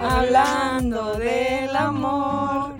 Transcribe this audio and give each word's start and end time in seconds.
Hablando 0.00 1.14
del 1.14 1.74
amor. 1.74 2.74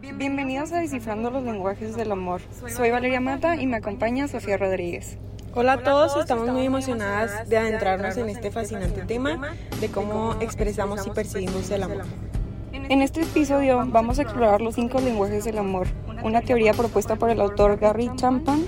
Bienvenidos 0.00 0.72
a 0.72 0.80
Descifrando 0.80 1.30
los 1.30 1.42
lenguajes 1.44 1.96
del 1.96 2.12
amor. 2.12 2.40
Soy 2.68 2.90
Valeria 2.90 3.20
Mata 3.20 3.56
y 3.56 3.66
me 3.66 3.76
acompaña 3.76 4.28
Sofía 4.28 4.56
Rodríguez. 4.56 5.18
Hola 5.54 5.74
a 5.74 5.82
todos, 5.82 6.16
estamos 6.16 6.48
muy 6.48 6.66
emocionadas 6.66 7.48
de 7.48 7.56
adentrarnos 7.56 8.16
en 8.16 8.28
este 8.28 8.50
fascinante 8.50 9.02
tema 9.02 9.54
de 9.80 9.88
cómo 9.88 10.34
expresamos 10.40 11.06
y 11.06 11.10
percibimos 11.10 11.70
el 11.70 11.82
amor. 11.82 12.04
En 12.72 13.02
este 13.02 13.22
episodio 13.22 13.84
vamos 13.86 14.18
a 14.18 14.22
explorar 14.22 14.60
los 14.60 14.74
cinco 14.74 15.00
lenguajes 15.00 15.44
del 15.44 15.58
amor, 15.58 15.86
una 16.22 16.42
teoría 16.42 16.72
propuesta 16.72 17.16
por 17.16 17.30
el 17.30 17.40
autor 17.40 17.78
Gary 17.78 18.10
Champan 18.16 18.64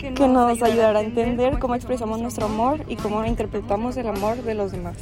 que 0.00 0.28
nos 0.28 0.62
ayudará 0.62 1.00
a 1.00 1.02
entender 1.02 1.58
cómo 1.58 1.74
expresamos 1.74 2.20
nuestro 2.20 2.46
amor 2.46 2.84
y 2.88 2.96
cómo 2.96 3.24
interpretamos 3.24 3.96
el 3.98 4.08
amor 4.08 4.42
de 4.42 4.54
los 4.54 4.72
demás. 4.72 4.96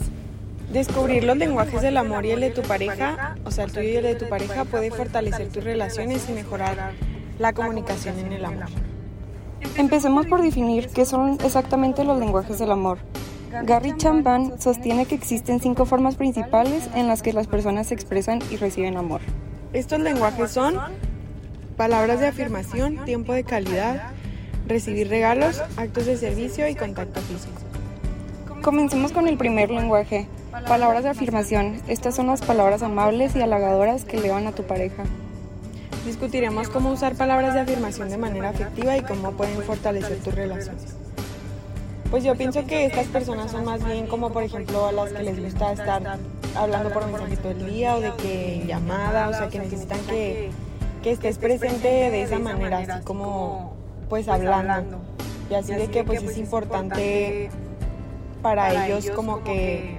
Descubrir 0.73 1.25
los 1.25 1.37
lenguajes 1.37 1.81
del 1.81 1.97
amor 1.97 2.27
y 2.27 2.33
el 2.33 2.41
de 2.41 2.51
tu 2.51 2.63
pareja, 2.63 3.37
o 3.45 3.51
sea, 3.51 3.65
el 3.65 3.73
tuyo 3.73 3.89
y 3.89 3.97
el 3.97 4.03
de 4.03 4.15
tu 4.17 4.29
pareja, 4.29 4.65
puede 4.65 4.91
fortalecer 4.91 5.49
tus 5.49 5.65
relaciones 5.65 6.29
y 6.29 6.33
mejorar 6.33 6.93
la 7.39 7.53
comunicación 7.53 8.19
en 8.19 8.33
el 8.33 8.45
amor. 8.45 8.67
Empecemos 9.77 10.27
por 10.27 10.43
definir 10.43 10.89
qué 10.89 11.05
son 11.05 11.39
exactamente 11.45 12.05
los 12.05 12.19
lenguajes 12.19 12.59
del 12.59 12.73
amor. 12.73 12.99
Gary 13.65 13.97
Champan 13.97 14.61
sostiene 14.61 15.07
que 15.07 15.15
existen 15.15 15.61
cinco 15.61 15.87
formas 15.87 16.17
principales 16.17 16.91
en 16.95 17.07
las 17.07 17.23
que 17.23 17.33
las 17.33 17.47
personas 17.47 17.93
expresan 17.93 18.41
y 18.51 18.57
reciben 18.57 18.97
amor. 18.97 19.21
Estos 19.73 20.01
lenguajes 20.01 20.51
son 20.51 20.77
palabras 21.77 22.21
de 22.21 22.27
afirmación, 22.27 23.05
tiempo 23.05 23.33
de 23.33 23.45
calidad, 23.45 24.13
recibir 24.67 25.09
regalos, 25.09 25.63
actos 25.77 26.07
de 26.07 26.17
servicio 26.17 26.69
y 26.69 26.75
contacto 26.75 27.21
físico. 27.21 27.61
Comencemos 28.63 29.13
con 29.13 29.29
el 29.29 29.39
primer 29.39 29.71
lenguaje, 29.71 30.27
palabras 30.67 31.05
de 31.05 31.11
afirmación. 31.11 31.81
Estas 31.87 32.17
son 32.17 32.27
las 32.27 32.43
palabras 32.43 32.83
amables 32.83 33.37
y 33.37 33.41
halagadoras 33.41 34.05
que 34.05 34.21
le 34.21 34.31
van 34.31 34.47
a 34.47 34.53
tu 34.53 34.65
pareja. 34.65 35.05
Discutiremos 36.05 36.69
cómo 36.69 36.91
usar 36.91 37.15
palabras 37.15 37.55
de 37.55 37.61
afirmación 37.61 38.09
de 38.09 38.19
manera 38.19 38.51
afectiva 38.51 38.97
y 38.97 39.03
cómo 39.03 39.33
pueden 39.33 39.63
fortalecer 39.63 40.19
tus 40.19 40.35
relaciones. 40.35 40.97
Pues 42.11 42.25
yo 42.25 42.35
pienso 42.37 42.67
que 42.67 42.87
estas 42.87 43.07
personas 43.07 43.51
son 43.51 43.65
más 43.65 43.85
bien 43.85 44.07
como 44.07 44.33
por 44.33 44.43
ejemplo 44.43 44.87
a 44.87 44.93
las 44.93 45.13
que 45.13 45.23
les 45.23 45.43
gusta 45.43 45.73
estar 45.73 46.19
hablando 46.57 46.91
por 46.91 47.07
mensaje 47.07 47.37
todo 47.37 47.53
el 47.53 47.67
día 47.67 47.97
o 47.97 48.01
de 48.01 48.13
que 48.15 48.65
llamada, 48.67 49.29
o 49.29 49.35
sea 49.35 49.49
que 49.49 49.59
necesitan 49.59 50.01
que, 50.09 50.51
que 51.03 51.11
estés 51.11 51.37
presente 51.37 51.89
de 51.89 52.23
esa 52.23 52.39
manera, 52.39 52.79
así 52.79 53.05
como 53.05 53.77
pues 54.09 54.29
hablando. 54.29 54.99
Y 55.51 55.55
así 55.55 55.75
de 55.75 55.89
que 55.89 56.05
pues 56.05 56.23
es 56.23 56.37
importante 56.37 57.51
para 58.43 58.87
ellos 58.87 59.11
como 59.11 59.43
que 59.43 59.99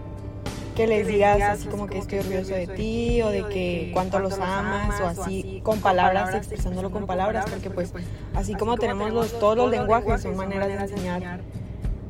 que 0.80 0.88
les 0.88 1.08
digas 1.08 1.42
así 1.42 1.68
como 1.68 1.88
que 1.88 1.98
estoy 1.98 2.20
orgulloso 2.20 2.54
de 2.54 2.66
ti 2.66 3.22
o 3.22 3.28
de 3.30 3.46
que 3.50 3.92
cuánto 3.94 4.18
los 4.20 4.40
amas 4.40 5.02
o 5.02 5.08
así 5.08 5.60
con 5.62 5.82
palabras, 5.82 6.34
expresándolo 6.34 6.90
con 6.90 7.06
palabras, 7.06 7.48
porque 7.50 7.70
pues 7.70 7.92
así 8.34 8.56
como 8.56 8.78
tenemos 8.78 9.12
los, 9.12 9.38
todos 9.40 9.58
los 9.58 9.70
lenguajes 9.70 10.22
son 10.22 10.38
maneras 10.38 10.70
de 10.70 10.76
enseñar 10.76 11.42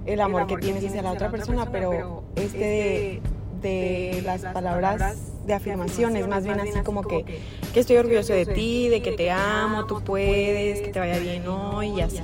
el 0.06 0.22
amor 0.22 0.46
que 0.46 0.58
tienes 0.58 0.86
hacia 0.86 1.02
la 1.02 1.14
otra 1.14 1.32
persona, 1.32 1.72
pero 1.72 2.24
este 2.36 3.24
de, 3.60 4.22
las 4.24 4.44
palabras 4.44 5.18
de 5.50 5.56
afirmación 5.56 6.16
es 6.16 6.28
más 6.28 6.46
bien 6.46 6.60
así 6.60 6.80
como 6.86 7.02
que, 7.02 7.26
que 7.74 7.80
estoy 7.80 7.98
orgulloso 7.98 8.34
de 8.34 8.46
ti, 8.46 8.88
de 8.88 9.02
que 9.02 9.12
te 9.12 9.32
amo, 9.32 9.86
tú 9.86 10.02
puedes, 10.02 10.80
que 10.80 10.90
te 10.90 11.00
vaya 11.00 11.18
bien 11.20 11.48
hoy 11.48 11.90
y 11.98 12.02
así. 12.02 12.22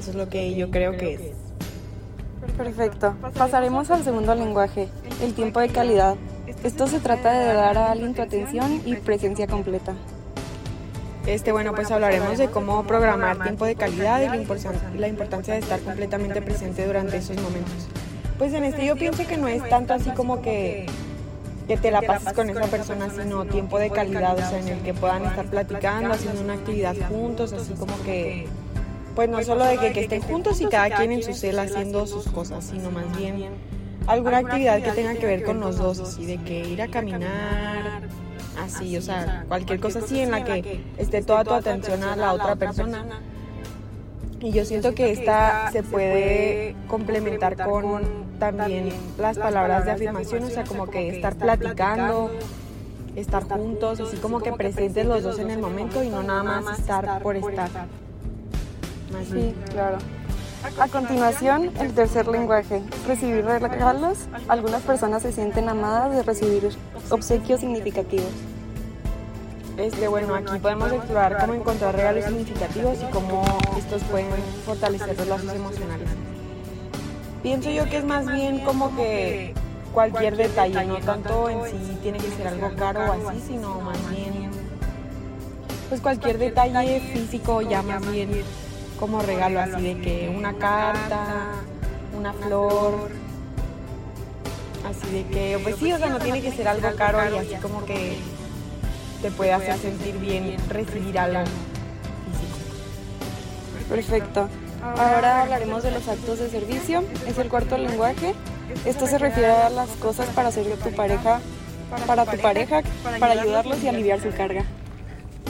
Eso 0.00 0.10
es 0.10 0.14
lo 0.14 0.28
que 0.28 0.54
yo 0.54 0.70
creo 0.70 0.96
que 0.96 1.14
es. 1.14 1.20
Perfecto. 2.56 3.14
Pasaremos 3.36 3.90
al 3.90 4.04
segundo 4.04 4.34
lenguaje, 4.34 4.88
el 5.22 5.34
tiempo 5.34 5.60
de 5.60 5.68
calidad. 5.68 6.16
Esto 6.62 6.86
se 6.86 7.00
trata 7.00 7.32
de 7.32 7.52
dar 7.52 7.76
a 7.76 7.90
alguien 7.90 8.14
tu 8.14 8.22
atención 8.22 8.80
y 8.86 8.94
presencia 8.94 9.48
completa. 9.48 9.94
Este, 11.26 11.50
bueno, 11.50 11.74
pues 11.74 11.90
hablaremos 11.90 12.38
de 12.38 12.46
cómo 12.46 12.84
programar 12.84 13.42
tiempo 13.42 13.64
de 13.64 13.74
calidad 13.74 14.20
y 14.20 14.28
la, 14.28 15.08
importancia 15.08 15.54
de 15.54 15.58
estar 15.58 15.80
completamente 15.80 16.40
presente 16.40 16.86
durante 16.86 17.16
esos 17.16 17.36
momentos. 17.42 17.88
Pues 18.38 18.54
en 18.54 18.62
este 18.62 18.86
yo 18.86 18.94
pienso 18.94 19.26
que 19.26 19.36
no 19.36 19.48
es 19.48 19.68
tanto 19.68 19.92
así 19.92 20.10
como 20.10 20.40
que, 20.40 20.86
que 21.66 21.76
te 21.76 21.90
la 21.90 22.02
pases 22.02 22.32
con 22.32 22.48
esa 22.48 22.66
persona, 22.66 23.08
sino 23.10 23.44
tiempo 23.44 23.78
de 23.78 23.90
calidad, 23.90 24.34
o 24.34 24.38
sea, 24.38 24.58
en 24.58 24.68
el 24.68 24.78
que 24.80 24.94
puedan 24.94 25.24
estar 25.24 25.46
platicando, 25.46 26.12
haciendo 26.12 26.42
una 26.42 26.54
actividad 26.54 26.94
juntos, 27.08 27.52
así 27.52 27.74
como 27.74 28.00
que, 28.02 28.46
pues 29.14 29.28
no 29.28 29.42
solo 29.42 29.64
de 29.64 29.78
que, 29.78 29.92
que 29.92 30.00
estén 30.00 30.22
juntos 30.22 30.60
y 30.60 30.66
cada 30.66 30.90
quien 30.96 31.12
en 31.12 31.22
su 31.22 31.32
cel 31.34 31.58
haciendo 31.58 32.06
sus 32.06 32.28
cosas, 32.28 32.64
sino 32.64 32.90
más 32.90 33.16
bien 33.16 33.50
alguna 34.06 34.38
actividad 34.38 34.80
que 34.82 34.92
tenga 34.92 35.14
que 35.14 35.26
ver 35.26 35.42
con 35.42 35.60
los 35.60 35.76
dos, 35.78 35.98
así 36.00 36.26
de 36.26 36.38
que 36.38 36.60
ir 36.68 36.82
a 36.82 36.88
caminar, 36.88 38.02
así, 38.62 38.96
o 38.96 39.02
sea, 39.02 39.44
cualquier 39.48 39.80
cosa 39.80 39.98
así 40.00 40.20
en 40.20 40.30
la 40.30 40.44
que 40.44 40.80
esté 40.98 41.22
toda 41.22 41.44
tu 41.44 41.54
atención 41.54 42.02
a 42.04 42.14
la 42.16 42.32
otra 42.32 42.56
persona. 42.56 43.04
Y 44.40 44.52
yo 44.52 44.64
siento 44.64 44.94
que 44.94 45.12
esta 45.12 45.70
se 45.72 45.82
puede 45.82 46.76
complementar 46.88 47.56
con 47.56 48.02
también 48.38 48.90
las 49.18 49.38
palabras 49.38 49.84
de 49.84 49.92
afirmación, 49.92 50.44
o 50.44 50.50
sea, 50.50 50.64
como 50.64 50.86
que 50.86 51.08
estar 51.08 51.36
platicando, 51.36 52.30
estar 53.16 53.44
juntos, 53.44 54.00
así 54.00 54.16
como 54.18 54.40
que 54.40 54.52
presentes 54.52 55.06
los 55.06 55.22
dos 55.22 55.38
en 55.38 55.50
el 55.50 55.58
momento 55.58 56.02
y 56.02 56.10
no 56.10 56.22
nada 56.22 56.42
más 56.42 56.78
estar 56.78 57.22
por 57.22 57.36
estar. 57.36 57.70
Sí, 59.30 59.54
claro. 59.70 59.98
A 60.80 60.88
continuación, 60.88 61.70
el 61.80 61.94
tercer 61.94 62.26
lenguaje, 62.26 62.82
recibir 63.06 63.44
regalos. 63.44 64.26
Algunas 64.48 64.82
personas 64.82 65.22
se 65.22 65.32
sienten 65.32 65.68
amadas 65.68 66.14
de 66.14 66.22
recibir 66.22 66.70
obsequios 67.10 67.60
significativos. 67.60 68.32
Este, 69.76 70.08
bueno, 70.08 70.34
aquí 70.34 70.58
podemos 70.58 70.90
explorar 70.90 71.36
cómo 71.38 71.54
encontrar 71.54 71.94
regalos 71.94 72.24
significativos 72.24 72.98
y 73.02 73.12
cómo 73.12 73.44
estos 73.76 74.02
pueden 74.04 74.28
fortalecer 74.64 75.16
los 75.18 75.26
lazos 75.26 75.52
emocionales. 75.52 76.08
Pienso 77.42 77.70
yo 77.70 77.84
que 77.84 77.98
es 77.98 78.04
más 78.04 78.26
bien 78.26 78.60
como 78.60 78.96
que 78.96 79.54
cualquier 79.92 80.36
detalle, 80.36 80.84
no 80.86 80.96
tanto 80.96 81.50
en 81.50 81.62
sí 81.64 81.98
tiene 82.02 82.18
que 82.18 82.28
ser 82.30 82.48
algo 82.48 82.74
caro 82.76 83.00
o 83.00 83.12
así, 83.30 83.40
sino 83.46 83.80
más 83.80 83.98
bien 84.10 84.50
pues 85.88 86.00
cualquier 86.00 86.38
detalle 86.38 87.00
físico 87.00 87.62
ya 87.62 87.82
más 87.82 88.10
bien 88.10 88.42
como 88.98 89.22
regalo 89.22 89.60
así 89.60 89.82
de 89.82 90.00
que 90.00 90.34
una 90.34 90.54
carta, 90.54 91.52
una 92.16 92.32
flor, 92.32 93.10
así 94.88 95.12
de 95.12 95.26
que 95.26 95.58
pues 95.62 95.76
sí, 95.76 95.92
o 95.92 95.98
sea, 95.98 96.08
no 96.08 96.18
tiene 96.18 96.40
que 96.40 96.50
ser 96.50 96.66
algo 96.66 96.88
caro 96.96 97.18
y 97.34 97.38
así 97.38 97.54
como 97.56 97.84
que 97.84 98.16
te 99.26 99.32
puede 99.32 99.52
hacer 99.52 99.76
sentir 99.78 100.16
bien 100.18 100.56
recibir 100.68 101.18
algo 101.18 101.40
físico. 101.40 102.58
Perfecto. 103.88 104.48
Ahora 104.80 105.42
hablaremos 105.42 105.82
de 105.82 105.90
los 105.90 106.06
actos 106.06 106.38
de 106.38 106.48
servicio. 106.48 107.02
Es 107.26 107.36
el 107.36 107.48
cuarto 107.48 107.76
lenguaje. 107.76 108.34
Esto 108.84 109.08
se 109.08 109.18
refiere 109.18 109.50
a 109.50 109.68
las 109.68 109.88
cosas 109.96 110.28
para 110.28 110.50
hacer 110.50 110.64
tu 110.76 110.90
pareja, 110.92 111.40
para 112.06 112.24
tu 112.24 112.36
pareja, 112.38 112.82
para 113.18 113.40
ayudarlos 113.40 113.82
y 113.82 113.88
aliviar 113.88 114.20
su 114.20 114.30
carga. 114.30 114.64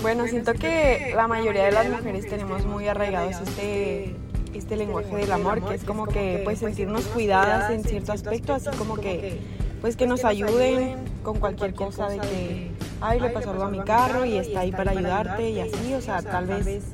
Bueno, 0.00 0.26
siento 0.26 0.54
que 0.54 1.12
la 1.14 1.28
mayoría 1.28 1.64
de 1.64 1.72
las 1.72 1.86
mujeres 1.90 2.26
tenemos 2.30 2.64
muy 2.64 2.88
arraigados 2.88 3.34
este, 3.42 4.16
este 4.54 4.76
lenguaje 4.76 5.14
del 5.16 5.32
amor, 5.32 5.62
que 5.62 5.74
es 5.74 5.84
como 5.84 6.06
que 6.06 6.40
pues 6.44 6.60
sentirnos 6.60 7.04
cuidadas 7.08 7.70
en 7.70 7.84
cierto 7.84 8.12
aspecto, 8.12 8.54
así 8.54 8.70
como 8.78 8.96
que 8.96 9.38
pues 9.82 9.96
que 9.96 10.06
nos 10.06 10.24
ayuden 10.24 10.96
con 11.22 11.38
cualquier 11.38 11.74
cosa 11.74 12.08
de 12.08 12.18
que, 12.18 12.75
ay, 13.00 13.20
le 13.20 13.30
pasó 13.30 13.50
algo 13.50 13.64
a 13.64 13.70
mi 13.70 13.80
carro 13.80 14.24
y 14.24 14.38
está 14.38 14.60
ahí 14.60 14.72
para 14.72 14.92
ayudarte 14.92 15.50
y 15.50 15.60
así, 15.60 15.94
o 15.94 16.00
sea, 16.00 16.22
tal 16.22 16.46
vez 16.46 16.84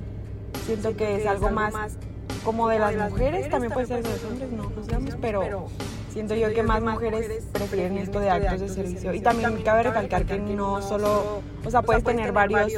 siento 0.65 0.97
que 0.97 1.17
es 1.17 1.27
algo 1.27 1.51
más 1.51 1.75
como 2.45 2.69
de 2.69 2.79
las 2.79 2.97
mujeres, 2.97 3.49
también 3.51 3.73
puede 3.73 3.87
ser 3.87 4.03
de 4.03 4.11
los 4.11 4.25
hombres, 4.25 4.51
no 4.51 4.65
juzgamos, 4.65 5.17
pero 5.21 5.69
siento 6.11 6.35
yo 6.35 6.53
que 6.53 6.63
más 6.63 6.83
mujeres 6.83 7.45
prefieren 7.53 7.99
esto 7.99 8.19
de 8.21 8.31
actos 8.31 8.61
de 8.61 8.69
servicio. 8.69 9.15
Y 9.15 9.21
también 9.21 9.63
cabe 9.63 9.85
recalcar 9.85 10.25
que 10.25 10.39
no 10.39 10.83
solo, 10.83 11.43
o 11.65 11.71
sea, 11.71 11.83
puedes 11.83 12.05
tener 12.05 12.33
varios 12.33 12.73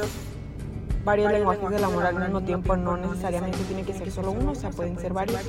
varios 1.04 1.30
lenguajes 1.30 1.68
del 1.68 1.84
amor 1.84 2.06
al 2.06 2.18
mismo 2.18 2.40
tiempo, 2.42 2.76
no 2.76 2.96
necesariamente 2.96 3.58
tiene 3.68 3.84
que 3.84 3.92
ser 3.92 4.10
solo 4.10 4.32
uno, 4.32 4.52
o 4.52 4.54
sea, 4.54 4.70
pueden 4.70 4.98
ser 4.98 5.12
varios. 5.12 5.40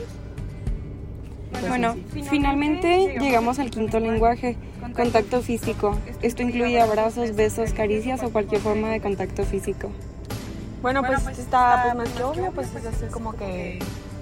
Bueno, 1.68 1.96
finalmente 2.30 3.18
llegamos 3.20 3.60
al 3.60 3.70
quinto 3.70 4.00
lenguaje, 4.00 4.58
contacto 4.96 5.42
físico. 5.42 5.98
Esto 6.22 6.44
incluye 6.44 6.80
abrazos, 6.80 7.36
besos, 7.36 7.74
caricias 7.74 8.24
o 8.24 8.32
cualquier 8.32 8.62
forma 8.62 8.90
de 8.90 9.02
contacto 9.02 9.44
físico. 9.44 9.90
Bueno, 10.82 11.02
pues 11.04 11.40
está 11.40 11.82
pues 11.84 11.96
más 11.96 12.10
que 12.10 12.24
obvio, 12.24 12.52
pues 12.54 12.76
es 12.76 12.86
así 12.86 13.06
como 13.12 13.34
que, 13.34 13.80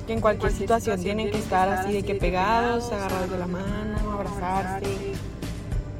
que 0.07 0.13
en 0.13 0.21
cualquier 0.21 0.51
situación 0.51 1.01
tienen 1.01 1.29
que 1.29 1.37
estar 1.37 1.67
así 1.67 1.91
de 1.91 2.03
que 2.03 2.15
pegados, 2.15 2.91
agarrados 2.91 3.29
de 3.29 3.37
la 3.37 3.47
mano, 3.47 4.11
abrazarse, 4.13 4.87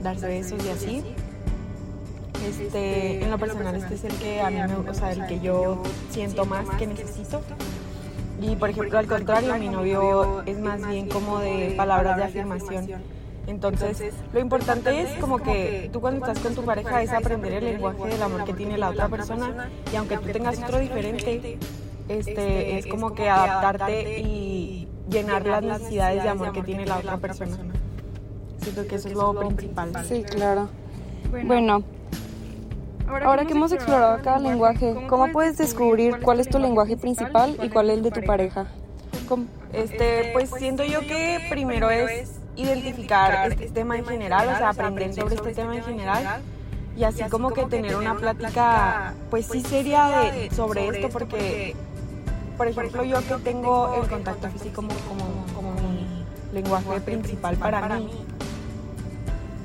darse 0.01 0.27
besos 0.27 0.65
y 0.65 0.69
así. 0.69 1.03
Este, 2.47 3.23
en 3.23 3.31
lo 3.31 3.37
personal 3.37 3.75
este 3.75 3.95
es 3.95 4.03
el 4.03 4.13
que 4.15 4.41
a 4.41 4.49
mí 4.49 4.57
me, 4.57 4.89
o 4.89 4.93
sea, 4.93 5.11
el 5.13 5.25
que 5.27 5.39
yo 5.39 5.81
siento 6.09 6.45
más 6.45 6.69
que 6.77 6.87
necesito 6.87 7.41
Y 8.43 8.57
por 8.57 8.69
ejemplo, 8.69 8.99
al 8.99 9.07
contrario, 9.07 9.55
mi 9.57 9.69
novio 9.69 10.43
es 10.45 10.59
más 10.59 10.85
bien 10.85 11.07
como 11.07 11.39
de 11.39 11.73
palabras 11.77 12.17
de 12.17 12.23
afirmación. 12.25 12.89
Entonces, 13.47 14.13
lo 14.33 14.39
importante 14.39 15.01
es 15.01 15.09
como 15.19 15.39
que 15.39 15.89
tú 15.93 16.01
cuando 16.01 16.25
estás 16.25 16.43
con 16.43 16.53
tu 16.53 16.63
pareja 16.63 17.01
es 17.01 17.11
aprender 17.11 17.53
el 17.53 17.65
lenguaje 17.65 18.07
del 18.07 18.21
amor 18.21 18.43
que 18.43 18.53
tiene 18.53 18.77
la 18.77 18.89
otra 18.89 19.07
persona 19.07 19.69
y 19.91 19.95
aunque 19.95 20.17
tú 20.17 20.29
tengas 20.29 20.61
otro 20.61 20.79
diferente, 20.79 21.57
este 22.09 22.77
es 22.77 22.87
como 22.87 23.13
que 23.13 23.29
adaptarte 23.29 24.19
y 24.19 24.87
llenar 25.09 25.45
las 25.45 25.63
necesidades 25.63 26.23
de 26.23 26.29
amor 26.29 26.51
que 26.51 26.63
tiene 26.63 26.85
la 26.85 26.97
otra 26.97 27.17
persona. 27.17 27.57
Siento 28.61 28.87
que 28.87 28.95
eso 28.95 29.07
es 29.07 29.13
lo 29.13 29.33
principal. 29.33 29.91
Sí, 30.05 30.23
claro. 30.23 30.69
Bueno, 31.45 31.83
ahora 33.21 33.45
que 33.45 33.53
hemos 33.53 33.71
explorado 33.71 34.21
cada 34.23 34.39
lenguaje, 34.39 34.95
¿cómo 35.07 35.31
puedes 35.31 35.57
descubrir 35.57 36.19
cuál 36.21 36.39
es 36.39 36.49
tu 36.49 36.59
lenguaje 36.59 36.97
principal 36.97 37.57
y 37.61 37.69
cuál 37.69 37.89
es 37.89 37.97
el 37.97 38.03
de 38.03 38.11
tu 38.11 38.21
pareja? 38.23 38.67
Este, 39.71 40.29
pues 40.33 40.51
siento 40.57 40.83
yo 40.83 41.01
que 41.01 41.39
primero 41.49 41.89
es 41.89 42.31
identificar 42.55 43.51
este 43.51 43.69
tema 43.69 43.97
en 43.97 44.05
general, 44.05 44.47
o 44.47 44.57
sea, 44.57 44.69
aprender 44.69 45.13
sobre 45.13 45.35
este 45.35 45.53
tema 45.53 45.75
en 45.75 45.83
general 45.83 46.41
y 46.95 47.03
así 47.03 47.23
como 47.23 47.51
que 47.51 47.65
tener 47.65 47.95
una 47.95 48.15
plática, 48.15 49.13
pues 49.29 49.47
sí 49.47 49.61
seria 49.61 50.31
de, 50.31 50.51
sobre 50.51 50.87
esto, 50.87 51.09
porque, 51.09 51.75
por 52.57 52.67
ejemplo, 52.67 53.03
yo 53.03 53.19
que 53.27 53.35
tengo 53.43 53.95
el 54.01 54.07
contacto 54.07 54.47
físico 54.49 54.75
como, 54.75 54.93
como, 55.55 55.73
mi 55.89 56.23
lenguaje 56.53 57.01
principal 57.01 57.55
para 57.57 57.97
mí, 57.97 58.11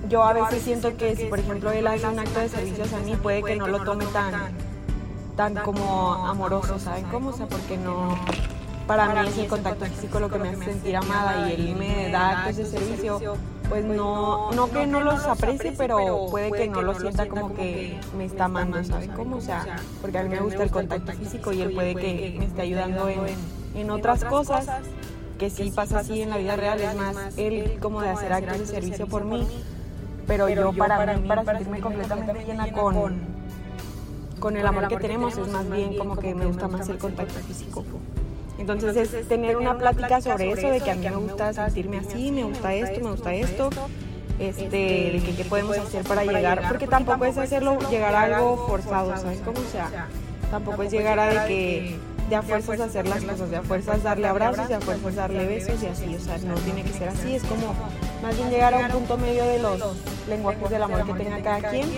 yo 0.09 0.23
a 0.23 0.33
veces 0.33 0.63
siento 0.63 0.97
que 0.97 1.17
si, 1.17 1.25
por 1.25 1.39
ejemplo, 1.39 1.71
él 1.73 1.87
hace 1.87 2.07
un 2.07 2.19
acto 2.19 2.41
de 2.41 2.49
servicios 2.49 2.93
a 2.93 2.99
mí, 2.99 3.17
puede 3.17 3.43
que 3.43 3.57
no 3.57 3.67
lo 3.67 3.83
tome 3.83 4.07
tan, 4.07 4.33
tan 5.37 5.55
como 5.57 6.27
amoroso, 6.27 6.79
¿saben 6.79 7.05
cómo? 7.05 7.31
O 7.31 7.33
sea, 7.33 7.47
porque 7.47 7.77
no 7.77 8.17
para 8.89 9.23
mí 9.23 9.29
es 9.29 9.37
el 9.37 9.49
contacto 9.49 9.85
físico 9.85 10.19
lo 10.19 10.31
que 10.31 10.39
me 10.39 10.49
hace 10.49 10.65
sentir 10.65 10.97
amada 10.97 11.51
y 11.51 11.53
él 11.53 11.77
me 11.77 12.11
da 12.11 12.41
actos 12.41 12.57
de 12.57 12.65
servicio, 12.65 13.21
pues 13.69 13.85
no, 13.85 14.51
no 14.53 14.71
que 14.71 14.87
no 14.87 15.01
los 15.01 15.25
aprecie, 15.27 15.75
pero 15.77 16.27
puede 16.31 16.51
que 16.51 16.69
no 16.69 16.81
lo 16.81 16.99
sienta 16.99 17.29
como 17.29 17.55
que 17.55 18.01
me 18.17 18.25
está 18.25 18.47
amando, 18.47 18.83
¿sabes 18.83 19.11
cómo? 19.15 19.37
O 19.37 19.41
sea, 19.43 19.77
porque 20.01 20.19
a 20.19 20.23
mí 20.23 20.31
me 20.31 20.41
gusta 20.41 20.63
el 20.63 20.71
contacto 20.71 21.13
físico 21.13 21.53
y 21.53 21.61
él 21.61 21.75
puede 21.75 21.95
que 21.95 22.37
me 22.39 22.47
esté 22.47 22.63
ayudando 22.63 23.09
en, 23.09 23.21
en 23.75 23.91
otras 23.91 24.25
cosas 24.25 24.67
que 25.39 25.51
sí 25.51 25.71
pasa 25.71 26.01
así 26.01 26.23
en 26.23 26.31
la 26.31 26.39
vida 26.39 26.57
real, 26.57 26.81
es 26.81 26.97
más, 26.97 27.17
él 27.37 27.79
como 27.81 28.01
de 28.01 28.09
hacer 28.09 28.33
actos 28.33 28.59
de 28.59 28.67
servicio 28.67 29.07
por 29.07 29.25
mí, 29.25 29.47
pero 30.29 30.49
yo 30.49 30.73
para 30.75 31.17
mí, 31.17 31.27
para 31.27 31.45
sentirme 31.45 31.81
completamente 31.81 32.45
llena 32.45 32.71
con, 32.71 33.19
con 34.39 34.57
el 34.57 34.67
amor 34.67 34.87
que 34.87 34.99
tenemos, 34.99 35.37
es 35.37 35.49
más 35.49 35.69
bien 35.69 35.97
como 35.97 36.17
que 36.17 36.35
me 36.35 36.47
gusta 36.47 36.69
más 36.69 36.89
el 36.89 36.99
contacto 36.99 37.41
físico. 37.41 37.85
Entonces 38.59 39.15
es 39.15 39.27
tener 39.27 39.57
una 39.57 39.79
plática 39.79 40.21
sobre 40.21 40.53
eso, 40.53 40.69
de 40.69 40.81
que 40.81 40.91
a 40.91 40.95
mí 40.95 41.09
me 41.09 41.17
gusta 41.17 41.53
sentirme 41.53 41.99
así, 41.99 42.31
me 42.31 42.45
gusta 42.45 42.75
esto, 42.75 43.01
me 43.01 43.11
gusta 43.11 43.33
esto, 43.33 43.71
este, 44.39 44.69
de 44.69 45.23
que 45.25 45.35
qué 45.35 45.45
podemos 45.45 45.79
hacer 45.79 46.05
para 46.05 46.25
llegar, 46.25 46.63
porque 46.69 46.87
tampoco 46.87 47.25
es 47.25 47.39
hacerlo 47.39 47.79
llegar 47.91 48.15
a 48.15 48.23
algo 48.23 48.67
forzado, 48.69 49.17
¿sabes 49.17 49.41
cómo? 49.41 49.59
sea, 49.73 50.09
tampoco 50.51 50.83
es 50.83 50.93
llegar 50.93 51.19
a 51.19 51.27
de 51.27 51.49
que 51.49 51.99
de 52.29 52.37
a 52.37 52.43
fuerzas 52.43 52.81
hacer 52.81 53.09
las 53.09 53.25
cosas, 53.25 53.51
de 53.51 53.57
a 53.57 53.63
fuerzas 53.63 54.03
darle 54.03 54.27
abrazos, 54.27 54.69
de 54.69 54.75
a 54.75 54.81
fuerzas 54.81 55.15
darle 55.15 55.47
besos 55.47 55.83
y 55.83 55.87
así, 55.87 56.15
o 56.15 56.21
sea, 56.21 56.37
no 56.39 56.55
tiene 56.57 56.83
que 56.83 56.93
ser 56.93 57.09
así, 57.09 57.37
es 57.37 57.43
como 57.45 57.75
más 58.23 58.37
bien 58.37 58.51
llegar 58.51 58.75
a 58.75 58.79
un 58.79 58.89
punto 58.89 59.19
medio 59.19 59.45
de 59.45 59.59
los 59.59 59.81
lenguajes 60.29 60.71
del 60.71 60.83
amor 60.83 61.05
que 61.07 61.13
tenga 61.25 61.43
cada 61.43 61.71
quien. 61.71 61.89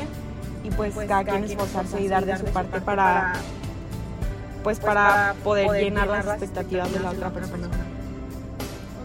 Y 0.62 0.70
pues 0.70 0.94
cada 0.94 1.24
quien 1.24 1.44
esforzarse 1.44 2.00
y 2.00 2.08
dar 2.08 2.26
de 2.26 2.36
su 2.36 2.44
parte 2.46 2.80
para 2.80 3.34
pues 4.62 4.78
para 4.78 5.34
poder 5.42 5.70
llenar 5.82 6.08
las 6.08 6.26
expectativas 6.26 6.92
de 6.92 7.00
la 7.00 7.10
otra 7.10 7.30
persona. 7.30 7.68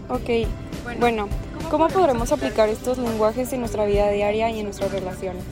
Ok, 0.08 0.46
bueno, 1.00 1.28
¿cómo 1.70 1.88
podremos 1.88 2.30
aplicar 2.30 2.68
estos 2.68 2.98
lenguajes 2.98 3.52
en 3.52 3.60
nuestra 3.60 3.86
vida 3.86 4.08
diaria 4.10 4.50
y 4.50 4.60
en 4.60 4.66
nuestras 4.66 4.92
relaciones? 4.92 5.42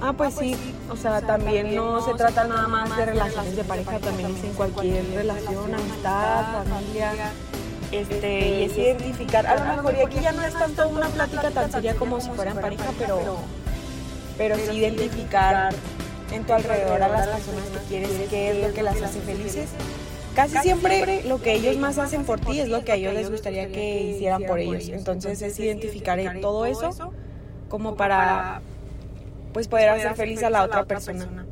Ah, 0.00 0.12
pues 0.12 0.34
sí, 0.34 0.56
o 0.90 0.96
sea, 0.96 1.20
también 1.20 1.76
no 1.76 2.04
se 2.04 2.14
trata 2.14 2.44
nada 2.44 2.66
más 2.66 2.96
de 2.96 3.06
relaciones 3.06 3.54
de 3.54 3.62
pareja, 3.62 3.98
también 4.00 4.34
es 4.34 4.42
en 4.42 4.52
cualquier 4.54 5.04
relación, 5.14 5.72
amistad, 5.72 6.64
familia, 6.64 7.12
este, 7.92 8.48
y 8.48 8.64
es 8.64 8.78
identificar, 8.78 9.46
a 9.46 9.56
lo 9.56 9.76
mejor, 9.76 9.94
y 9.96 10.00
aquí 10.00 10.20
ya 10.20 10.32
no 10.32 10.42
es 10.42 10.54
tanto 10.54 10.88
una 10.88 11.08
plática 11.08 11.50
tan 11.50 11.70
seria 11.70 11.94
como 11.94 12.20
si 12.20 12.30
fueran 12.30 12.58
pareja, 12.58 12.90
pero, 12.98 13.20
pero 14.38 14.56
sí 14.56 14.78
identificar 14.78 15.74
en 16.32 16.44
tu 16.44 16.52
alrededor 16.52 17.02
a 17.02 17.08
las 17.08 17.28
personas 17.28 17.64
que 17.68 17.88
quieres, 17.88 18.10
qué 18.30 18.50
es 18.50 18.66
lo 18.68 18.74
que 18.74 18.82
las 18.82 19.00
hace 19.02 19.20
felices. 19.20 19.70
Casi 20.34 20.56
siempre 20.58 21.24
lo 21.24 21.42
que 21.42 21.52
ellos 21.52 21.76
más 21.76 21.98
hacen 21.98 22.24
por 22.24 22.40
ti 22.40 22.60
es 22.60 22.68
lo 22.68 22.84
que 22.84 22.92
a 22.92 22.94
ellos 22.94 23.12
les 23.12 23.30
gustaría 23.30 23.68
que 23.68 24.00
hicieran 24.00 24.44
por 24.44 24.58
ellos. 24.58 24.88
Entonces 24.88 25.42
es 25.42 25.58
identificar 25.60 26.18
todo 26.40 26.64
eso 26.64 27.12
como 27.68 27.96
para 27.96 28.62
pues 29.52 29.68
poder 29.68 29.90
hacer 29.90 30.14
feliz 30.14 30.42
a 30.42 30.50
la 30.50 30.64
otra 30.64 30.84
persona. 30.84 31.46